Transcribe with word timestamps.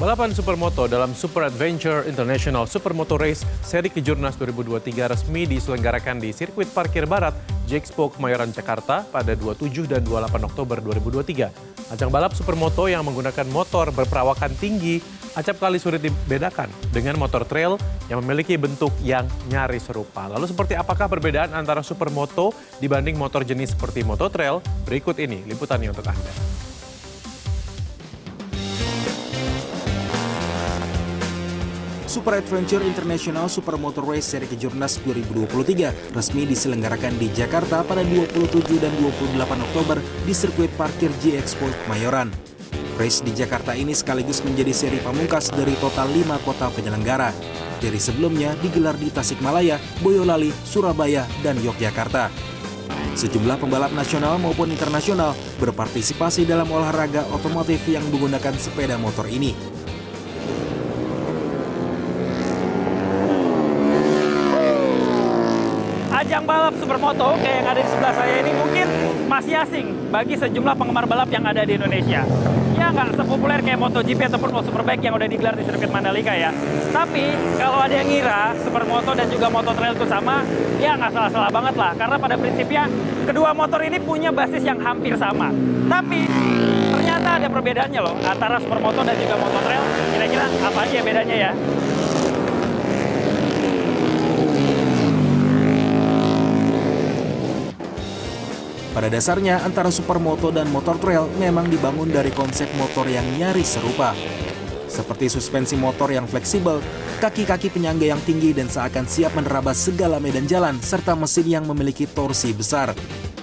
Balapan 0.00 0.32
supermoto 0.32 0.88
dalam 0.88 1.12
Super 1.12 1.52
Adventure 1.52 2.08
International 2.08 2.64
Supermoto 2.64 3.20
Race 3.20 3.44
seri 3.60 3.92
Kejurnas 3.92 4.32
2023 4.40 4.96
resmi 4.96 5.44
diselenggarakan 5.44 6.16
di 6.16 6.32
sirkuit 6.32 6.72
parkir 6.72 7.04
barat 7.04 7.36
Jexpo 7.68 8.08
Kemayoran 8.08 8.48
Jakarta 8.48 9.04
pada 9.04 9.36
27 9.36 9.84
dan 9.84 10.00
28 10.00 10.40
Oktober 10.48 10.80
2023. 10.80 11.92
Ajang 11.92 12.08
balap 12.08 12.32
supermoto 12.32 12.88
yang 12.88 13.04
menggunakan 13.04 13.44
motor 13.52 13.92
berperawakan 13.92 14.56
tinggi 14.56 15.04
acap 15.36 15.60
kali 15.60 15.76
sulit 15.76 16.00
dibedakan 16.00 16.72
dengan 16.96 17.20
motor 17.20 17.44
trail 17.44 17.76
yang 18.08 18.24
memiliki 18.24 18.56
bentuk 18.56 18.96
yang 19.04 19.28
nyaris 19.52 19.84
serupa. 19.84 20.32
Lalu 20.32 20.48
seperti 20.48 20.80
apakah 20.80 21.12
perbedaan 21.12 21.52
antara 21.52 21.84
supermoto 21.84 22.56
dibanding 22.80 23.20
motor 23.20 23.44
jenis 23.44 23.76
seperti 23.76 24.00
moto 24.00 24.32
trail? 24.32 24.64
Berikut 24.88 25.20
ini 25.20 25.44
liputannya 25.44 25.92
untuk 25.92 26.08
Anda. 26.08 26.69
Super 32.10 32.42
Adventure 32.42 32.82
International 32.82 33.46
Supermoto 33.46 34.02
Race 34.02 34.34
Seri 34.34 34.50
Kejurnas 34.50 34.98
2023 35.06 36.10
resmi 36.10 36.42
diselenggarakan 36.42 37.14
di 37.22 37.30
Jakarta 37.30 37.86
pada 37.86 38.02
27 38.02 38.82
dan 38.82 38.90
28 38.98 39.38
Oktober 39.70 40.02
di 40.26 40.34
sirkuit 40.34 40.74
parkir 40.74 41.14
G 41.22 41.38
Expo 41.38 41.70
Kemayoran. 41.86 42.34
Race 42.98 43.22
di 43.22 43.30
Jakarta 43.30 43.78
ini 43.78 43.94
sekaligus 43.94 44.42
menjadi 44.42 44.74
seri 44.74 44.98
pamungkas 44.98 45.54
dari 45.54 45.78
total 45.78 46.10
5 46.10 46.42
kota 46.42 46.66
penyelenggara. 46.74 47.30
Dari 47.78 48.02
sebelumnya 48.02 48.58
digelar 48.58 48.98
di 48.98 49.06
Tasikmalaya, 49.14 49.78
Boyolali, 50.02 50.50
Surabaya, 50.66 51.30
dan 51.46 51.62
Yogyakarta. 51.62 52.26
Sejumlah 53.14 53.62
pembalap 53.62 53.94
nasional 53.94 54.34
maupun 54.42 54.74
internasional 54.74 55.30
berpartisipasi 55.62 56.42
dalam 56.42 56.74
olahraga 56.74 57.22
otomotif 57.30 57.86
yang 57.86 58.02
menggunakan 58.10 58.58
sepeda 58.58 58.98
motor 58.98 59.30
ini. 59.30 59.79
Ajang 66.30 66.46
balap 66.46 66.78
supermoto 66.78 67.34
kayak 67.42 67.58
yang 67.58 67.66
ada 67.74 67.80
di 67.82 67.90
sebelah 67.90 68.14
saya 68.14 68.34
ini 68.38 68.54
mungkin 68.54 68.86
masih 69.26 69.66
asing 69.66 69.86
bagi 70.14 70.38
sejumlah 70.38 70.78
penggemar 70.78 71.02
balap 71.02 71.26
yang 71.26 71.42
ada 71.42 71.66
di 71.66 71.74
Indonesia. 71.74 72.22
Ya 72.78 72.86
nggak 72.94 73.18
sepopuler 73.18 73.58
kayak 73.66 73.82
MotoGP 73.82 74.30
ataupun 74.30 74.62
Superbike 74.62 75.02
yang 75.02 75.18
udah 75.18 75.26
digelar 75.26 75.58
di 75.58 75.66
sirkuit 75.66 75.90
Mandalika 75.90 76.30
ya. 76.30 76.54
Tapi 76.94 77.34
kalau 77.58 77.82
ada 77.82 77.90
yang 77.98 78.06
ngira 78.06 78.54
supermoto 78.62 79.10
dan 79.18 79.26
juga 79.26 79.50
moto 79.50 79.74
trail 79.74 79.90
itu 79.98 80.06
sama, 80.06 80.46
ya 80.78 80.94
nggak 80.94 81.10
salah-salah 81.10 81.50
banget 81.50 81.74
lah. 81.74 81.98
Karena 81.98 82.14
pada 82.22 82.34
prinsipnya 82.38 82.86
kedua 83.26 83.50
motor 83.50 83.82
ini 83.82 83.98
punya 83.98 84.30
basis 84.30 84.62
yang 84.62 84.78
hampir 84.78 85.18
sama. 85.18 85.50
Tapi 85.90 86.30
ternyata 86.94 87.42
ada 87.42 87.48
perbedaannya 87.50 88.00
loh 88.06 88.14
antara 88.22 88.62
supermoto 88.62 89.02
dan 89.02 89.18
juga 89.18 89.34
moto 89.34 89.58
trail. 89.66 89.82
Kira-kira 90.14 90.46
apa 90.46 90.78
aja 90.78 90.98
bedanya 91.02 91.36
ya? 91.50 91.52
Pada 98.90 99.06
dasarnya, 99.06 99.62
antara 99.62 99.86
supermoto 99.94 100.50
dan 100.50 100.66
motor 100.74 100.98
trail 100.98 101.30
memang 101.38 101.70
dibangun 101.70 102.10
dari 102.10 102.34
konsep 102.34 102.66
motor 102.74 103.06
yang 103.06 103.22
nyaris 103.38 103.78
serupa. 103.78 104.18
Seperti 104.90 105.30
suspensi 105.30 105.78
motor 105.78 106.10
yang 106.10 106.26
fleksibel, 106.26 106.82
kaki-kaki 107.22 107.70
penyangga 107.70 108.10
yang 108.10 108.18
tinggi 108.26 108.50
dan 108.50 108.66
seakan 108.66 109.06
siap 109.06 109.38
menerabas 109.38 109.78
segala 109.78 110.18
medan 110.18 110.50
jalan, 110.50 110.74
serta 110.82 111.14
mesin 111.14 111.46
yang 111.46 111.64
memiliki 111.70 112.10
torsi 112.10 112.50
besar. 112.50 112.90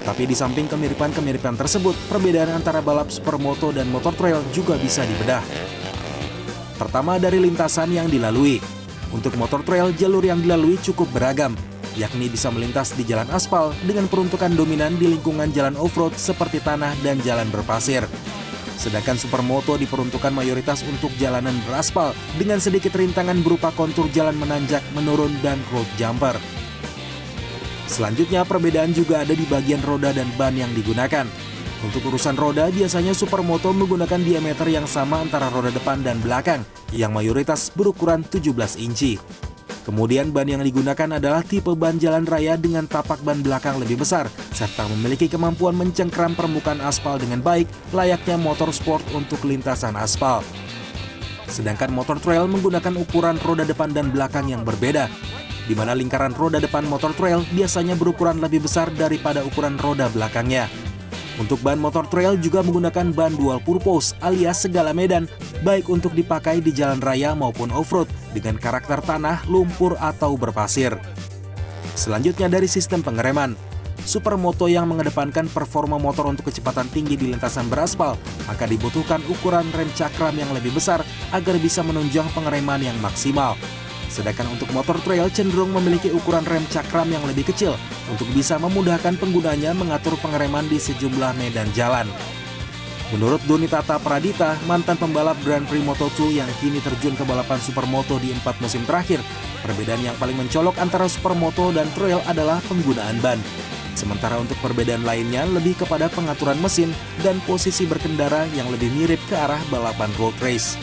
Tapi 0.00 0.24
di 0.24 0.32
samping 0.32 0.64
kemiripan-kemiripan 0.64 1.60
tersebut, 1.60 1.92
perbedaan 2.08 2.56
antara 2.56 2.80
balap 2.80 3.12
supermoto 3.12 3.68
dan 3.68 3.92
motor 3.92 4.16
trail 4.16 4.40
juga 4.56 4.80
bisa 4.80 5.04
dibedah. 5.04 5.44
Pertama 6.80 7.20
dari 7.20 7.36
lintasan 7.36 7.92
yang 7.92 8.08
dilalui. 8.08 8.64
Untuk 9.12 9.36
motor 9.36 9.60
trail, 9.60 9.92
jalur 9.92 10.24
yang 10.24 10.40
dilalui 10.40 10.80
cukup 10.80 11.12
beragam, 11.12 11.52
yakni 11.94 12.30
bisa 12.30 12.50
melintas 12.50 12.94
di 12.94 13.06
jalan 13.06 13.26
aspal 13.30 13.70
dengan 13.86 14.10
peruntukan 14.10 14.52
dominan 14.54 14.98
di 14.98 15.14
lingkungan 15.14 15.50
jalan 15.54 15.78
off-road 15.78 16.14
seperti 16.14 16.58
tanah 16.62 16.94
dan 17.02 17.18
jalan 17.22 17.46
berpasir. 17.50 18.06
Sedangkan 18.74 19.14
supermoto 19.14 19.78
diperuntukkan 19.78 20.34
mayoritas 20.34 20.82
untuk 20.84 21.14
jalanan 21.16 21.54
beraspal 21.64 22.12
dengan 22.34 22.58
sedikit 22.58 22.92
rintangan 22.98 23.38
berupa 23.40 23.70
kontur 23.72 24.10
jalan 24.10 24.34
menanjak, 24.34 24.82
menurun, 24.92 25.32
dan 25.40 25.62
road 25.70 25.86
jumper. 25.94 26.36
Selanjutnya 27.86 28.42
perbedaan 28.42 28.90
juga 28.90 29.22
ada 29.22 29.32
di 29.36 29.46
bagian 29.46 29.78
roda 29.86 30.10
dan 30.10 30.26
ban 30.34 30.56
yang 30.58 30.72
digunakan. 30.74 31.24
Untuk 31.84 32.00
urusan 32.08 32.34
roda, 32.34 32.72
biasanya 32.72 33.12
supermoto 33.12 33.68
menggunakan 33.70 34.18
diameter 34.24 34.66
yang 34.72 34.88
sama 34.88 35.20
antara 35.20 35.52
roda 35.52 35.68
depan 35.68 36.00
dan 36.00 36.16
belakang, 36.24 36.64
yang 36.96 37.12
mayoritas 37.12 37.68
berukuran 37.76 38.24
17 38.24 38.80
inci. 38.80 39.20
Kemudian 39.84 40.32
ban 40.32 40.48
yang 40.48 40.64
digunakan 40.64 41.20
adalah 41.20 41.44
tipe 41.44 41.68
ban 41.76 42.00
jalan 42.00 42.24
raya 42.24 42.56
dengan 42.56 42.88
tapak 42.88 43.20
ban 43.20 43.44
belakang 43.44 43.76
lebih 43.76 44.00
besar, 44.00 44.32
serta 44.56 44.88
memiliki 44.88 45.28
kemampuan 45.28 45.76
mencengkram 45.76 46.32
permukaan 46.32 46.80
aspal 46.80 47.20
dengan 47.20 47.44
baik, 47.44 47.68
layaknya 47.92 48.40
motor 48.40 48.72
sport 48.72 49.04
untuk 49.12 49.44
lintasan 49.44 49.92
aspal. 50.00 50.40
Sedangkan 51.44 51.92
motor 51.92 52.16
trail 52.16 52.48
menggunakan 52.48 52.96
ukuran 52.96 53.36
roda 53.44 53.68
depan 53.68 53.92
dan 53.92 54.08
belakang 54.08 54.48
yang 54.48 54.64
berbeda, 54.64 55.12
di 55.68 55.76
mana 55.76 55.92
lingkaran 55.92 56.32
roda 56.32 56.56
depan 56.56 56.88
motor 56.88 57.12
trail 57.12 57.44
biasanya 57.52 57.92
berukuran 57.92 58.40
lebih 58.40 58.64
besar 58.64 58.88
daripada 58.88 59.44
ukuran 59.44 59.76
roda 59.76 60.08
belakangnya. 60.08 60.64
Untuk 61.34 61.58
ban 61.66 61.82
motor 61.82 62.06
trail 62.06 62.38
juga 62.38 62.62
menggunakan 62.62 63.10
ban 63.10 63.34
dual 63.34 63.58
purpose 63.58 64.14
alias 64.22 64.62
segala 64.62 64.94
medan, 64.94 65.26
baik 65.66 65.90
untuk 65.90 66.14
dipakai 66.14 66.62
di 66.62 66.70
jalan 66.70 67.02
raya 67.02 67.34
maupun 67.34 67.74
off-road 67.74 68.06
dengan 68.30 68.54
karakter 68.54 69.02
tanah, 69.02 69.42
lumpur, 69.50 69.98
atau 69.98 70.38
berpasir. 70.38 70.94
Selanjutnya 71.98 72.46
dari 72.46 72.70
sistem 72.70 73.02
pengereman. 73.02 73.58
Supermoto 74.04 74.68
yang 74.68 74.84
mengedepankan 74.84 75.48
performa 75.48 75.96
motor 75.96 76.28
untuk 76.28 76.52
kecepatan 76.52 76.86
tinggi 76.92 77.16
di 77.16 77.32
lintasan 77.32 77.72
beraspal, 77.72 78.20
maka 78.44 78.68
dibutuhkan 78.68 79.18
ukuran 79.32 79.64
rem 79.72 79.88
cakram 79.96 80.36
yang 80.36 80.52
lebih 80.52 80.76
besar 80.76 81.00
agar 81.32 81.56
bisa 81.56 81.80
menunjang 81.80 82.28
pengereman 82.36 82.84
yang 82.84 82.98
maksimal. 83.00 83.56
Sedangkan 84.14 84.46
untuk 84.54 84.70
motor 84.70 84.94
trail 85.02 85.26
cenderung 85.26 85.74
memiliki 85.74 86.06
ukuran 86.14 86.46
rem 86.46 86.62
cakram 86.70 87.10
yang 87.10 87.26
lebih 87.26 87.50
kecil 87.50 87.74
untuk 88.06 88.30
bisa 88.30 88.54
memudahkan 88.62 89.18
penggunanya 89.18 89.74
mengatur 89.74 90.14
pengereman 90.22 90.70
di 90.70 90.78
sejumlah 90.78 91.34
medan 91.34 91.66
jalan. 91.74 92.06
Menurut 93.10 93.42
Doni 93.50 93.66
Tata 93.66 93.98
Pradita, 93.98 94.54
mantan 94.70 94.94
pembalap 94.94 95.34
Grand 95.42 95.66
Prix 95.66 95.82
Moto2 95.82 96.38
yang 96.38 96.50
kini 96.62 96.78
terjun 96.78 97.18
ke 97.18 97.26
balapan 97.26 97.58
supermoto 97.58 98.22
di 98.22 98.30
empat 98.30 98.62
musim 98.62 98.86
terakhir, 98.86 99.18
perbedaan 99.66 100.00
yang 100.06 100.16
paling 100.22 100.38
mencolok 100.38 100.78
antara 100.78 101.10
supermoto 101.10 101.74
dan 101.74 101.90
trail 101.98 102.22
adalah 102.30 102.62
penggunaan 102.70 103.18
ban. 103.18 103.42
Sementara 103.98 104.38
untuk 104.38 104.58
perbedaan 104.58 105.02
lainnya 105.06 105.46
lebih 105.46 105.78
kepada 105.78 106.10
pengaturan 106.10 106.58
mesin 106.58 106.90
dan 107.22 107.38
posisi 107.46 107.86
berkendara 107.86 108.46
yang 108.54 108.66
lebih 108.70 108.90
mirip 108.94 109.20
ke 109.26 109.34
arah 109.38 109.62
balapan 109.70 110.10
road 110.18 110.34
race. 110.42 110.78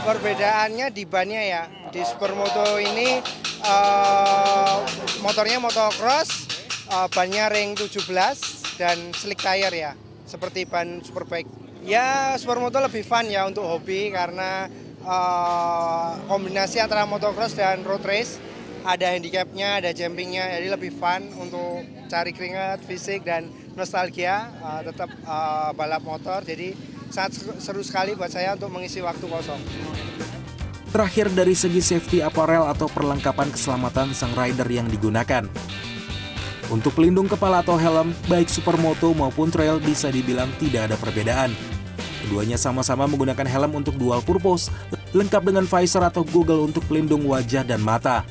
Perbedaannya 0.00 0.88
di 0.96 1.04
bannya 1.04 1.42
ya, 1.44 1.62
di 1.90 2.02
supermoto 2.06 2.78
ini 2.78 3.18
uh, 3.66 4.78
motornya 5.26 5.58
motocross, 5.58 6.46
uh, 6.86 7.10
bannya 7.10 7.50
ring 7.50 7.74
17 7.74 8.06
dan 8.78 9.10
slick 9.10 9.42
tire 9.42 9.74
ya 9.74 9.92
seperti 10.24 10.64
ban 10.70 11.02
Superbike. 11.02 11.50
Ya 11.82 12.38
supermoto 12.38 12.78
lebih 12.78 13.02
fun 13.02 13.26
ya 13.26 13.42
untuk 13.48 13.66
hobi 13.66 14.14
karena 14.14 14.70
uh, 15.02 16.14
kombinasi 16.30 16.78
antara 16.78 17.02
motocross 17.08 17.58
dan 17.58 17.82
road 17.82 18.06
race 18.06 18.38
ada 18.80 19.12
handicapnya, 19.12 19.82
ada 19.82 19.90
jumpingnya, 19.92 20.56
jadi 20.56 20.72
lebih 20.72 20.96
fun 20.96 21.28
untuk 21.36 21.84
cari 22.08 22.32
keringat, 22.32 22.80
fisik 22.86 23.26
dan 23.26 23.50
nostalgia 23.76 24.48
uh, 24.62 24.80
tetap 24.86 25.10
uh, 25.26 25.74
balap 25.76 26.00
motor. 26.06 26.40
Jadi 26.46 26.72
sangat 27.10 27.36
seru 27.60 27.82
sekali 27.82 28.14
buat 28.14 28.30
saya 28.30 28.54
untuk 28.54 28.70
mengisi 28.72 29.02
waktu 29.02 29.26
kosong. 29.26 29.60
Terakhir 30.90 31.30
dari 31.30 31.54
segi 31.54 31.78
safety 31.78 32.18
apparel 32.18 32.66
atau 32.66 32.90
perlengkapan 32.90 33.54
keselamatan 33.54 34.10
sang 34.10 34.34
rider 34.34 34.66
yang 34.66 34.90
digunakan. 34.90 35.46
Untuk 36.66 36.98
pelindung 36.98 37.30
kepala 37.30 37.62
atau 37.62 37.78
helm, 37.78 38.10
baik 38.26 38.50
supermoto 38.50 39.14
maupun 39.14 39.54
trail 39.54 39.78
bisa 39.78 40.10
dibilang 40.10 40.50
tidak 40.58 40.90
ada 40.90 40.96
perbedaan. 40.98 41.54
Keduanya 42.26 42.58
sama-sama 42.58 43.06
menggunakan 43.06 43.46
helm 43.46 43.78
untuk 43.78 43.94
dual 43.98 44.18
purpose, 44.22 44.70
lengkap 45.14 45.46
dengan 45.46 45.66
visor 45.66 46.02
atau 46.02 46.26
goggle 46.26 46.66
untuk 46.66 46.82
pelindung 46.90 47.22
wajah 47.26 47.62
dan 47.62 47.78
mata. 47.82 48.26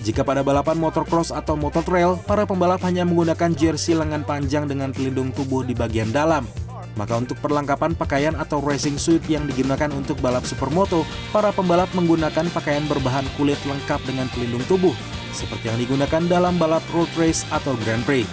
Jika 0.00 0.24
pada 0.24 0.40
balapan 0.40 0.80
motocross 0.80 1.28
atau 1.28 1.60
motor 1.60 1.84
trail, 1.84 2.16
para 2.24 2.48
pembalap 2.48 2.80
hanya 2.88 3.04
menggunakan 3.04 3.52
jersey 3.52 3.92
lengan 3.92 4.24
panjang 4.24 4.64
dengan 4.64 4.96
pelindung 4.96 5.28
tubuh 5.28 5.60
di 5.60 5.76
bagian 5.76 6.08
dalam. 6.08 6.48
Maka 6.96 7.18
untuk 7.18 7.36
perlengkapan 7.42 7.92
pakaian 7.98 8.38
atau 8.38 8.62
racing 8.62 8.96
suit 8.96 9.22
yang 9.28 9.44
digunakan 9.44 9.90
untuk 9.92 10.16
balap 10.22 10.46
supermoto, 10.46 11.02
para 11.34 11.50
pembalap 11.50 11.90
menggunakan 11.92 12.48
pakaian 12.54 12.86
berbahan 12.86 13.26
kulit 13.34 13.58
lengkap 13.66 14.00
dengan 14.06 14.30
pelindung 14.30 14.64
tubuh, 14.70 14.94
seperti 15.34 15.68
yang 15.68 15.78
digunakan 15.78 16.22
dalam 16.26 16.56
balap 16.56 16.82
road 16.94 17.10
race 17.18 17.44
atau 17.52 17.76
Grand 17.84 18.02
Prix. 18.06 18.26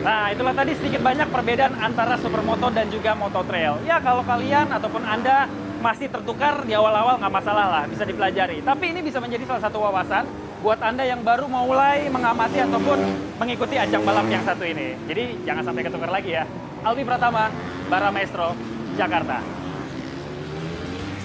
Nah, 0.00 0.32
itulah 0.32 0.56
tadi 0.56 0.72
sedikit 0.80 1.04
banyak 1.04 1.28
perbedaan 1.28 1.76
antara 1.76 2.16
supermoto 2.16 2.72
dan 2.72 2.88
juga 2.88 3.12
moto 3.12 3.44
trail. 3.44 3.76
Ya, 3.84 4.00
kalau 4.00 4.24
kalian 4.24 4.72
ataupun 4.72 5.04
Anda 5.04 5.44
masih 5.84 6.08
tertukar 6.08 6.64
di 6.64 6.72
awal-awal 6.72 7.20
nggak 7.20 7.34
masalah 7.40 7.66
lah, 7.68 7.84
bisa 7.84 8.08
dipelajari. 8.08 8.64
Tapi 8.64 8.96
ini 8.96 9.04
bisa 9.04 9.20
menjadi 9.20 9.44
salah 9.44 9.62
satu 9.68 9.76
wawasan 9.80 10.24
buat 10.60 10.80
Anda 10.84 11.08
yang 11.08 11.24
baru 11.24 11.48
mulai 11.48 12.12
mengamati 12.12 12.60
ataupun 12.60 12.98
mengikuti 13.40 13.80
ajang 13.80 14.04
balap 14.04 14.28
yang 14.28 14.44
satu 14.44 14.64
ini. 14.64 14.92
Jadi 15.08 15.40
jangan 15.48 15.64
sampai 15.64 15.82
ketukar 15.88 16.12
lagi 16.12 16.36
ya. 16.36 16.44
Albi 16.84 17.04
Pratama, 17.04 17.48
Bara 17.88 18.12
Maestro, 18.12 18.52
Jakarta. 18.96 19.59